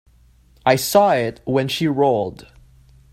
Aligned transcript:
I 0.65 0.77
saw 0.77 1.11
it 1.11 1.41
when 1.45 1.67
she 1.67 1.85
rolled. 1.87 2.47